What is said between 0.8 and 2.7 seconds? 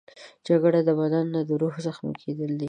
د بدن نه، د روح زخمي کېدل دي